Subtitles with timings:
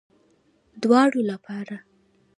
[0.81, 1.77] دواړو لپاره